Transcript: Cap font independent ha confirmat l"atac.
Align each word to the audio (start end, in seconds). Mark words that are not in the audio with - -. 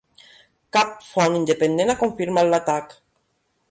Cap 0.77 0.95
font 1.09 1.37
independent 1.41 1.95
ha 1.95 1.99
confirmat 2.03 2.49
l"atac. 2.53 3.01